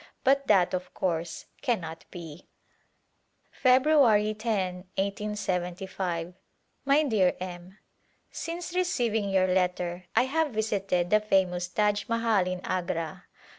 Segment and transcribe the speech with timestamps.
[0.23, 2.47] But that, of course, cannot be.
[3.51, 6.33] February lo^ iSjS
[6.85, 7.77] My dear M:
[8.31, 13.25] Since receiving your letter I have visited the famous Taj Mahal in Agra.